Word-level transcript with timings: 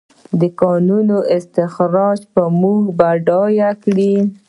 د 0.39 0.41
کانونو 0.61 1.17
استخراج 1.35 2.19
به 2.33 2.43
موږ 2.59 2.81
بډایه 2.99 3.69
کړي؟ 3.83 4.15